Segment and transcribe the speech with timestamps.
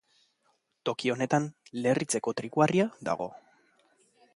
[0.89, 1.45] Toki honetan,
[1.85, 3.31] Lerritzeko trikuharria dago.